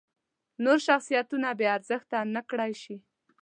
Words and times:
نور 0.63 0.77
شخصیتونه 0.87 1.47
بې 1.59 1.67
ارزښته 1.77 2.17
نکړای 2.35 2.73
شي. 2.81 2.95